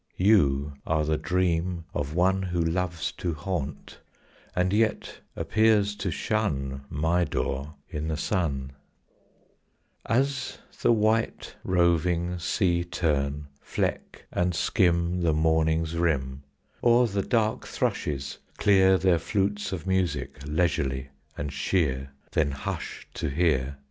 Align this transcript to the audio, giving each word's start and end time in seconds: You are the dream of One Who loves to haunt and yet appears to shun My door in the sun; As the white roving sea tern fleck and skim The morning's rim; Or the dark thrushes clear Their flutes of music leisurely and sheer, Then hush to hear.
You 0.17 0.73
are 0.83 1.03
the 1.05 1.15
dream 1.19 1.85
of 1.93 2.15
One 2.15 2.41
Who 2.41 2.59
loves 2.59 3.11
to 3.11 3.35
haunt 3.35 3.99
and 4.55 4.73
yet 4.73 5.19
appears 5.35 5.95
to 5.97 6.09
shun 6.09 6.81
My 6.89 7.23
door 7.23 7.75
in 7.87 8.07
the 8.07 8.17
sun; 8.17 8.71
As 10.07 10.57
the 10.81 10.91
white 10.91 11.55
roving 11.63 12.39
sea 12.39 12.83
tern 12.83 13.45
fleck 13.61 14.25
and 14.31 14.55
skim 14.55 15.21
The 15.21 15.33
morning's 15.33 15.95
rim; 15.95 16.41
Or 16.81 17.05
the 17.05 17.21
dark 17.21 17.67
thrushes 17.67 18.39
clear 18.57 18.97
Their 18.97 19.19
flutes 19.19 19.71
of 19.71 19.85
music 19.85 20.39
leisurely 20.47 21.09
and 21.37 21.53
sheer, 21.53 22.09
Then 22.31 22.49
hush 22.49 23.07
to 23.13 23.29
hear. 23.29 23.77